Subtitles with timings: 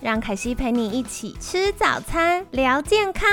[0.00, 3.28] 让凯西陪你一起吃早餐，聊健康。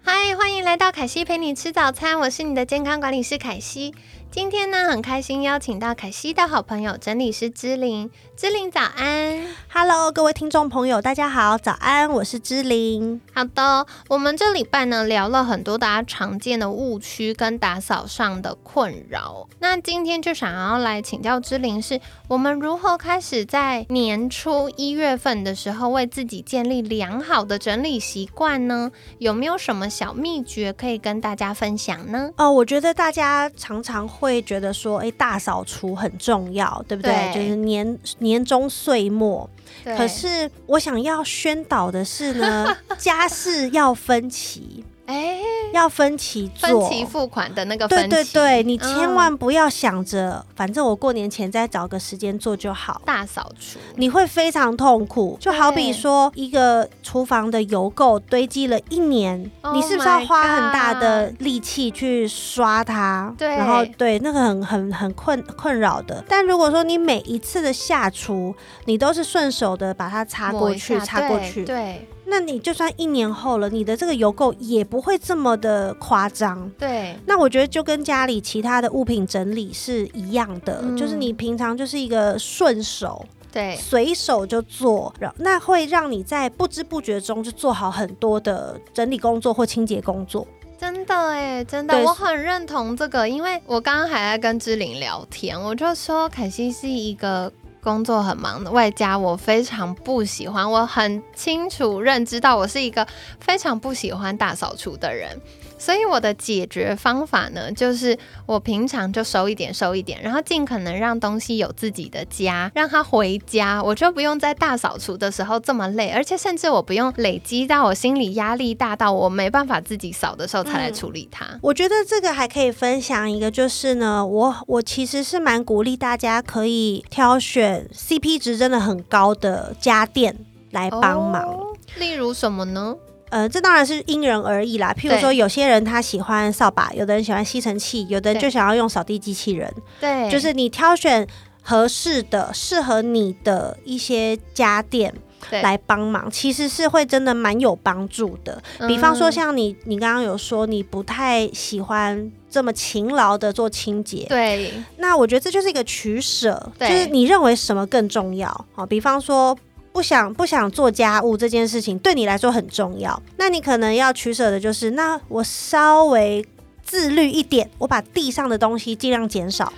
[0.00, 3.92] 嗨，欢迎来到凯西陪你吃早餐，我是你的健康管理师凯西。
[4.32, 8.08] 今天呢，很开心邀请到凯西的好朋友整理师芝玲。
[8.36, 13.20] 芝玲早安，Hello，各位听众朋友，大家好，早安，我是芝玲。
[13.34, 19.48] 好的，我们这礼拜呢聊了很多大家常见的误区跟打扫上的困扰。
[19.58, 28.92] 那今天就想要来请教芝玲，是我们如何开始在年初一月份的时候为自己建立良好的整理习惯呢？
[29.18, 32.30] 有没有什么小秘诀可以跟大家分享呢？
[32.36, 37.32] 哦，我觉得大家常常会觉得说，哎，大扫除很重要，对不对？
[37.34, 38.40] 就是年年。
[38.40, 39.48] 年终岁末，
[39.84, 44.84] 可是我想要宣导的是呢， 家事要分期。
[45.10, 45.40] 哎，
[45.72, 53.02] 要分期做，分期付款的那个分期，对对对，你千万不要想着，反正我过年前再找个时间做就好。
[53.04, 55.36] 大扫除，你会非常痛苦。
[55.40, 63.34] 就好比说，一个厨房的油垢堆积了一年，你是不是要花很大的力气去刷它？
[63.36, 66.22] 对，然后对那个很很很困困扰的。
[66.28, 72.06] 但如果说你每一次的下厨，你都是顺手的把它擦过去，擦过去，对。
[72.30, 76.70] 那你就算一年后了，你的这个油垢也不会这么的夸张。
[76.78, 90.46] 对，那我觉得就跟家里其他的物品整理是一样的，就是你平常就是一个顺手，对，随手就做，那会让你在不知不觉中就做好很多的整理工作或清洁工作。
[90.78, 97.52] 真的哎，真的，我很认同这个，因为我刚刚还在跟志玲聊天，我就说凯西是一个。
[97.82, 103.06] 工作很忙，外加我非常不喜欢，我很清楚认知到我是一个
[103.40, 105.40] 非常不喜欢大扫除的人。
[105.80, 121.46] 所以我的解决方法呢，就是我平常就收一点收一点，然后尽可能让东西有自己的家，让它回家，我就不用在大扫除的时候这么累，而且甚至我不用累积到我心里压力大到我没办法自己扫的时候才来处理它。
[121.62, 130.36] 我觉得这个还可以分享一个，就是呢，我我其实是蛮鼓励大家可以挑选 CP 值真的很高的家电
[130.72, 131.58] 来帮忙，
[131.98, 132.94] 例如什么呢？
[133.30, 134.92] 呃，这当然是因人而异啦。
[134.92, 139.72] 譬如说，有些人他喜欢扫把，有的人喜欢吸尘器，有的人就想要用扫地机器人。
[140.00, 141.26] 对，就是你挑选
[141.62, 145.14] 合适的、适合你的一些家电
[145.50, 148.60] 来帮忙，其实是会真的蛮有帮助的。
[148.88, 154.72] 比方说，像你，你刚刚有说你不太喜欢这么勤劳的做清洁，对。
[154.96, 158.66] 那我觉得这就是一个取舍，就是你认为什么更重要？
[158.72, 159.56] 好，比方说。
[160.00, 166.42] 不想不想做家务这件事情对你来说很重要，那你可能要取舍的就是，那我稍微
[166.82, 169.70] 自律一点，我把地上的东西尽量减少。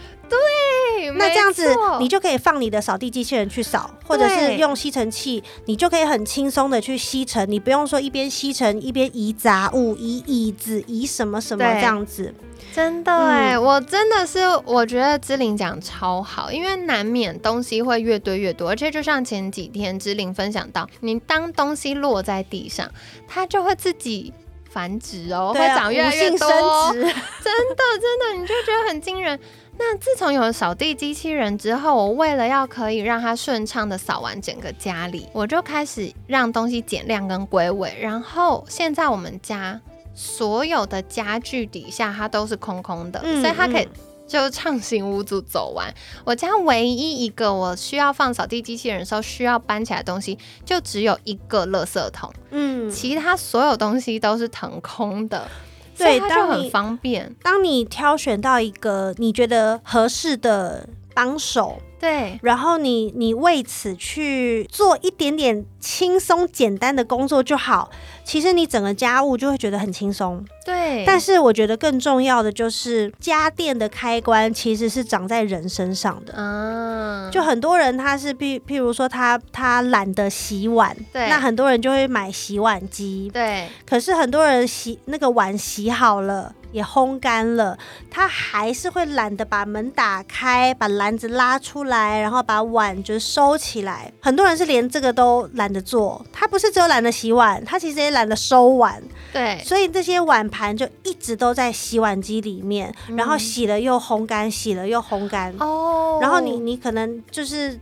[1.12, 12.34] 对，那这样子你就可以放你的扫地机器人去扫，或者是用吸尘器，你就可以很轻松的去吸尘，你不用说一边吸尘一边移杂物、移椅子、移什么什么这样子。
[12.74, 22.90] 真的哎，我真的是我觉得芝玲讲超好，因为难免东西会越堆越多，而且就像前几天芝玲分享到，你当东西落在地上，
[23.28, 24.32] 它就会自己
[24.70, 26.48] 繁殖哦，会长越来越多，
[26.94, 27.12] 真的
[27.42, 29.38] 真的，你就觉得很惊人。
[29.78, 39.81] 那自从有了扫地机器人之后，我为了要可以让它顺畅的扫完整个家里，我就开始让东西减量跟归位，然后现在我们家。
[40.15, 43.88] 所有的家具底下它都是空空的，所以它可以
[44.28, 45.91] 就畅行无阻走完。
[46.22, 55.51] 我家唯一一个我需要放扫地机器人的时候需要搬起来的东西，就只有一个垃圾桶，嗯，其他所有东西都是腾空的，
[55.97, 57.34] 对，它就很方便。
[57.42, 61.78] 当你挑选到一个你觉得合适的帮手。
[62.03, 67.89] 对，然后你你为此去做一点点轻松简单的工作就好，
[68.25, 70.45] 其实你整个家务就会觉得很轻松。
[70.66, 76.34] 对，但是我觉得更重要的就是家电的开关其实是长在人身上的。
[76.37, 83.31] 嗯，就很多人他是譬譬如说他他懒得洗碗，对，那很多人就会买洗碗机。
[83.33, 86.53] 对，可是很多人洗那个碗洗好了。
[86.72, 87.78] 也烘干了，
[88.10, 94.13] 他还是会懒得把门打开，把篮子拉出来，然后把碗就收起来。
[94.21, 99.01] 很多人是连这个都懒得做，他不是只有懒得洗碗，他其实也懒得收碗。
[99.33, 105.54] 对，所以这些碗盘就一直都在洗碗机里面，然后洗了又烘干，洗了又烘干。
[105.59, 107.78] 哦，然后你你可能就是。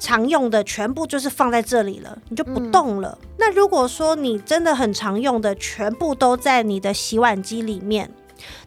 [0.00, 3.18] 常用的全部就是放在这里了，你就不动了。
[3.36, 8.08] 那如果说你真的很常用的全部都在你的洗碗机里面，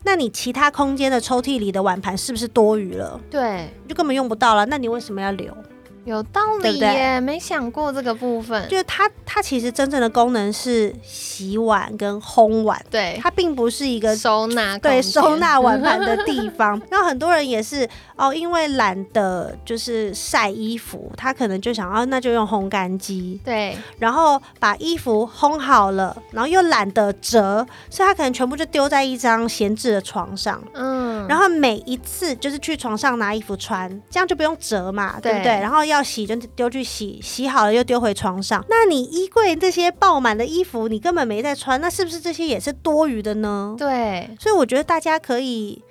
[0.04, 3.20] 那你其他空间的抽屉里的碗盘是不是多余了？
[3.30, 4.66] 对，就根本用不到了。
[4.66, 5.56] 那你为什么要留？
[6.04, 8.68] 有道理耶，没想过这个部分。
[8.68, 16.82] 就是它，它其实真正的功能是洗碗跟烘碗，对，它并不是一个收纳对收纳碗盘的地 方。
[16.90, 35.52] 那很多人也是哦，因为懒得就是晒衣服，他可能就想要那就用烘干机，对，然后把衣服烘好了，然后又懒得折，所以他可能全部就丢在一张闲置的床上，嗯，然后每一次就是去床上拿衣服穿，这样就不用折嘛，对不对？
[35.60, 35.86] 然后。
[35.92, 38.64] 要洗就丢去洗，洗好了又丢回床上。
[38.70, 43.76] 那你衣柜这些爆满的衣服，你根本没在穿，那是不是这些也是多余的呢？
[43.78, 45.84] 对，所以我觉得大家可以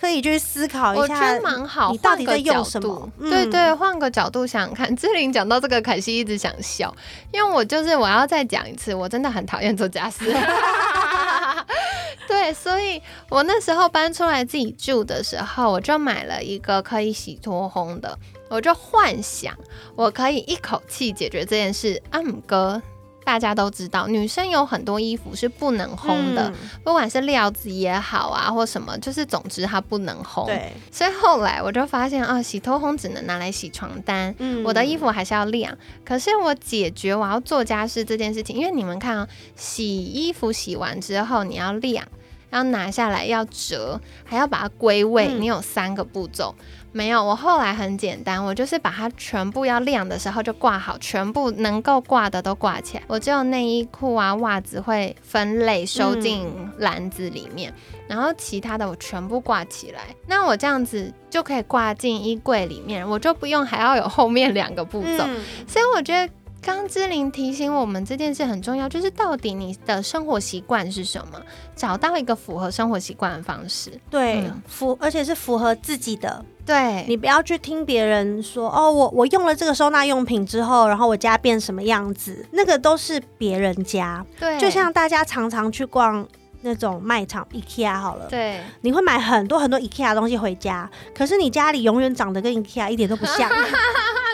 [0.00, 1.90] 可以去思考一下，我觉得蛮好。
[1.90, 3.10] 你到底在用什么？
[3.18, 4.94] 对对，换个角度想想看。
[4.96, 6.94] 志玲讲到这个，凯西一直想笑，
[7.32, 10.24] 因为我就是我要再讲一次，我真的很讨厌做家事。
[12.38, 18.16] 对，所以我那时候搬出来自己住的时候，我就买了一个可以洗脱烘的。
[18.48, 19.54] 我就幻想
[19.94, 22.00] 我可以一口气解决这件事。
[22.10, 22.80] 阿姆哥，
[23.24, 26.50] 大家都知道，女生有很多衣服是不能烘的，
[26.82, 30.46] 不管是料子也好啊，或什么，就是总之它不能烘。
[30.46, 30.72] 对。
[30.90, 34.34] 所以后来我就发现啊，洗脱烘只能拿来洗床单，
[34.64, 35.76] 我的衣服还是要晾。
[36.04, 42.06] 可是我解决我要做家事这件事情，因为你们看啊，洗衣服洗完之后你要晾，
[42.50, 46.54] 要拿下来要折，还要把它归位，你有三个步骤。
[46.90, 53.02] 没有，我后来很简单，我就是把它全部要晾的时候就挂好，全部能够挂的都挂起来。
[53.06, 57.72] 我只有内衣裤啊、袜子会分类收进篮子里面，
[58.08, 60.00] 然后其他的我全部挂起来。
[60.26, 65.18] 那我这样子就可以挂进衣柜里面，我就不用还要有后面两个步骤。
[65.66, 66.32] 所以我觉得。
[66.60, 71.40] 刚之琳提醒我们这件事很重要，就是到底你的生活习惯是什么？
[71.74, 76.44] 找到一个符合生活习惯的方式，对，符而且是符合自己的。
[76.66, 84.24] 对你不要去听别人说哦，我我用了这个收纳用品之后，然后我家变什么样子，那个都是别人家。
[84.38, 86.28] 对，就像大家常常去逛
[86.60, 93.48] 那种卖场，IKEA 好了，对，你会买很多很多 IKEA 东西回家，可是你家里永远长得跟 IKEA 一点都不像。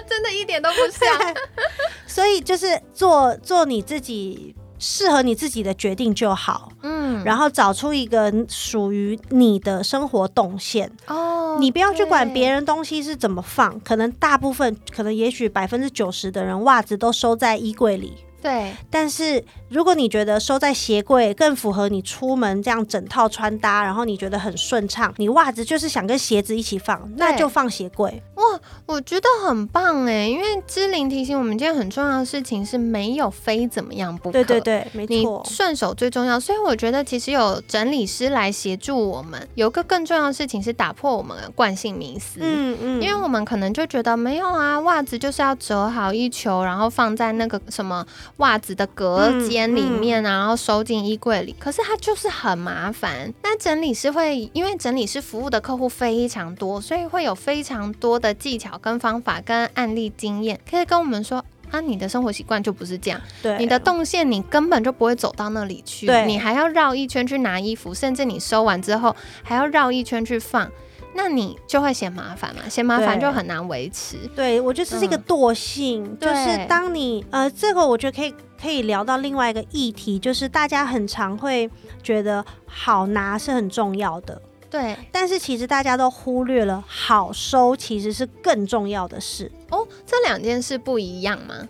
[0.07, 1.35] 真的一点都不像，
[2.15, 10.89] 所以就是做做你自己适合你自己的决定就好，嗯，然后找出一个属于你的生活动线。
[11.09, 18.15] 哦，你不要去管别人东西是怎么放，可能大部分，可能也许百分之九十的人袜子都收在衣柜里。
[18.41, 28.23] 对，但是如果你觉得收在鞋柜更符合你出门这样整套穿搭，然后你觉得很顺畅，你袜子就是想跟鞋子一起放，那就放鞋柜。
[28.35, 28.44] 哇，
[28.87, 34.33] 我觉得很棒哎，因为芝玲提醒我们，一件很重要的事情是没有非怎么样不可。
[34.33, 36.39] 对对对，没错，顺手最重要。
[36.39, 42.41] 所以我觉得其实有整理师来协助我们，有个更重要的事情是打破我们的惯性迷思。
[42.43, 48.05] 嗯嗯，因为我们可能就觉得没有啊，袜子就是要折好一球，然后放在那个什么。
[48.39, 51.55] 袜子的隔间里面啊，然后收进衣柜里。
[51.59, 53.33] 可是它就是很麻烦。
[53.43, 63.21] 那整理师会，因为整理师服务的客户非常多，所以会有非常多的技巧跟方法跟案例经验，可以跟我们说啊，你的生活习惯就不是这样。
[63.43, 66.07] 对，你的动线你根本就不会走到那里去。
[66.27, 70.71] 你还要绕一圈去拿衣服，甚至你收完之后还要绕一圈去放。
[71.17, 72.69] 那你就会嫌麻烦嘛？
[72.69, 74.17] 嫌麻烦就很难维持。
[74.35, 81.71] 对，我觉得这是一个惰性，就是当你呃，这个我觉得可以可以聊到另外一个议题，就是大家很常会
[82.03, 84.43] 觉得好拿是很重要的，
[84.75, 89.87] 对，但是其实大家都忽略了好收其实是更重要的事哦。
[90.05, 91.69] 这两件事不一样吗？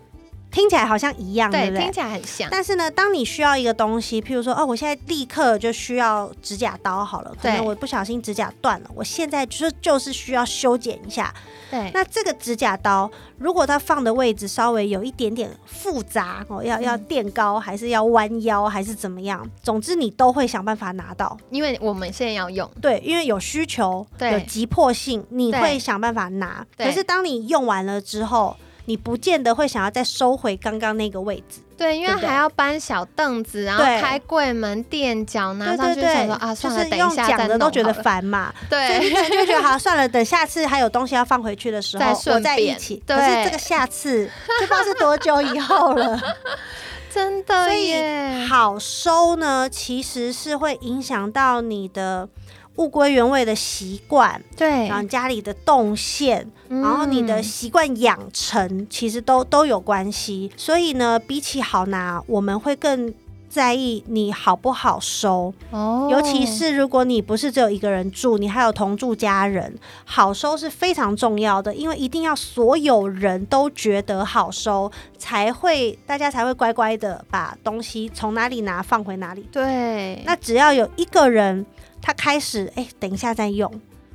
[0.55, 1.83] 听起来好像一样，对不对？
[1.83, 2.49] 听起来很像。
[2.49, 11.35] 但是呢，当你需要一个东西，譬如说，哦，我现在立刻就需要指甲刀，好了，可能我不小心指甲断了，我现在就是就是需要修剪一下。
[11.73, 11.91] 对。
[11.93, 19.45] 那这个指甲刀，如果它放的位置稍微有一点点复杂哦，要要垫高，还是要弯腰，还是怎么样？
[19.61, 22.71] 总之，你都会想办法拿到，因为我们现在要用。
[22.81, 26.65] 对，因为有需求，有急迫性，你会想办法拿。
[26.79, 31.61] 可是当你用完了之后，你不见得会想要再收回刚刚那个位置。
[31.77, 38.55] 对，因为还要搬小凳子，然后开柜门垫脚拿上去，想说啊，算了，等一下讲的都觉得烦嘛。
[38.71, 43.03] 对，就觉得好算了，等下次还有东西要放回去的时候，我再一起。
[43.07, 46.21] 可是这个下次就不知道是多久以后了。
[47.13, 52.29] 真的，所以好收呢，其实是会影响到你的
[52.77, 56.45] 物归原位的习惯，对，然后家里的动线，
[56.83, 60.51] 然后你的习惯养成，其实都都有关系。
[60.57, 63.13] 所以呢，比起好拿，我们会更。
[63.47, 69.73] 在意你好不好收哦，尤其是如果你不是只有一个人住，你还有同住家人，
[70.05, 79.49] 好收是非常重要的，因为一定要所有人都觉得好收，才会大家才会乖乖的把东西从哪里拿放回哪里。
[79.53, 81.65] 对，那只要有一个人
[82.03, 83.73] 他开始哎，等一下再用。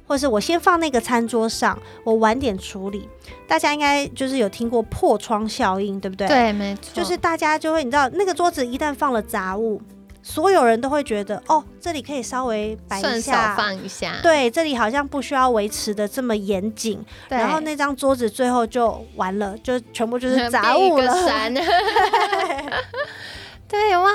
[0.09, 3.07] 或是我先放那个餐桌上，我晚点处理。
[3.47, 6.27] 大家应该就是有听过破窗效应，对不对？
[6.27, 6.91] 对，没错。
[6.95, 9.79] 就是大家就会，你知道，那个桌子一旦放了杂物，
[10.23, 14.15] 所有人都会觉得，哦，这里可以稍微摆一下，放一下。
[14.23, 17.05] 对，这里好像不需要维持的这么严谨。
[17.27, 21.13] 然后那张桌子最后就完了，就全部就是杂物了。
[23.67, 24.09] 对哇，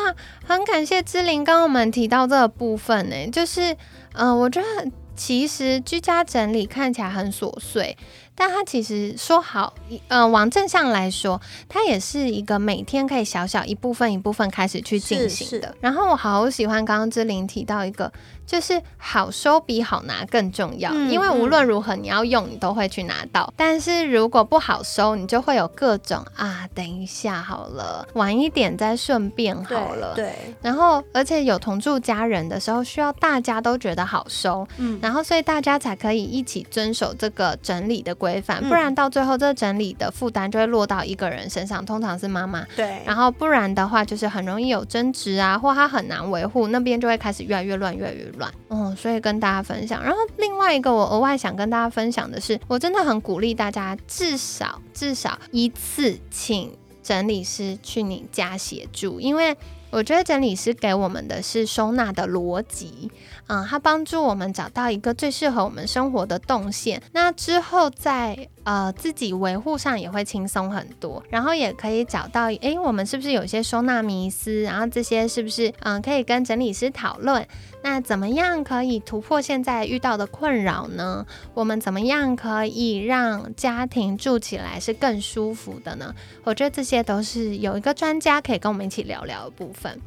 [0.44, 3.76] 很感谢志玲刚刚我们提到这个部分呢，就是，
[4.14, 4.66] 嗯，我觉得。
[5.16, 7.96] 其实居家整理看起来很琐碎。
[8.36, 9.72] 但它其实说好，
[10.08, 15.72] 呃，往正向来说，它也是一个每天可以小小一部分一部分开始去进行的。
[15.80, 18.12] 然后我好喜欢刚刚志玲提到一个，
[18.46, 23.52] 就是好收比好拿更重要，因为无论如何你要用，你都会去拿到。
[23.56, 30.14] 但是如果不好收，你就会有各种啊，等一下好了，晚一点再顺便好了。
[30.14, 30.32] 对。
[30.62, 38.14] 然后而且有同住家人的时候，需要大家都觉得好收，嗯，然后所以大家才可以一起遵守这个整理的。
[38.14, 42.64] 规范，不然到最后这整理的负担就会落到一个人身上，通常是妈妈。
[42.76, 48.52] 对，然后不然的话，就是很容易有争执啊，或他很难维护，那边就会开始越来越乱，越来越乱。
[48.68, 50.02] 嗯，所以跟大家分享。
[50.02, 59.56] 然后另外一个我额外想跟大家分享的是，我真的很鼓励大家至少至少一次请整理师去你家协助，因为
[59.90, 63.10] 我觉得整理师给我们的是收纳的逻辑。
[63.46, 77.46] 嗯，它帮助我们找到一个最适合我们生活的动线，那之后在呃自己维护上也会轻松很多，然后也可以找到，诶，我们是不是有些收纳迷思，然后这些是不是嗯可以跟整理师讨论，
[77.82, 81.26] 那怎么样可以突破现在遇到的困扰呢？
[81.54, 86.14] 我们怎么样可以让家庭住起来是更舒服的呢？
[86.42, 90.00] 我觉得这些都是有一个专家可以跟我们一起聊聊的部分。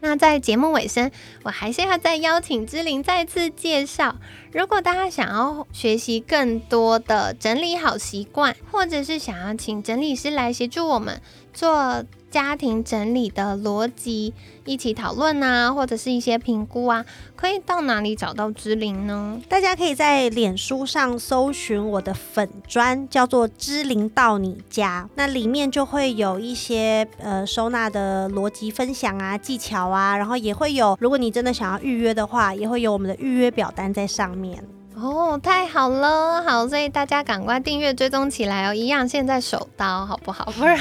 [0.00, 1.10] 那在节目尾声，
[1.42, 4.16] 我还是要再邀请芝玲再次介绍。
[4.52, 11.20] 如果大家想要学习更多的整理好习惯，或者是想要请整理师来协助我们
[11.52, 12.04] 做。
[12.30, 14.32] 家庭整理的逻辑
[14.64, 19.40] 一起讨论啊，或者是一些评估啊，可以到哪里找到知灵呢？
[19.48, 34.62] 大家可以在脸书上搜寻我的粉砖，叫做“知灵到你家”，那里面就会有一些呃收纳的逻辑分享啊、技巧啊，然后也会有，如果你真的想要预约的话，也会有我们的预约表单在上面。
[34.96, 40.52] 哦，太好了，好，所以大家赶快订阅追踪起来哦，一样现在手刀好不好？
[40.58, 40.78] 不然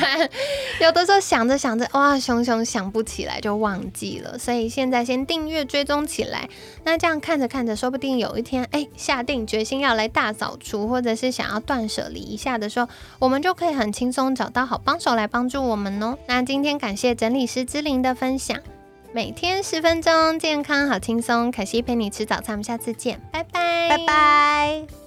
[0.81, 6.49] 有的时候想着想着，哇，熊熊想不起来就忘记了，所以现在先订阅追踪起来。
[6.83, 12.89] 那这样看着看着，说不定有一天，哎，下定决心要来大扫除，或者是想要断舍离一下的时候，
[13.19, 16.17] 我们就可以很轻松找到好帮手来帮助我们哦。
[16.27, 18.57] 那今天感谢整理师之灵的分享。
[19.11, 21.51] 每天十分钟，健康好轻松。
[21.51, 24.98] 可惜陪你吃早餐，我们下次见，拜拜，拜拜。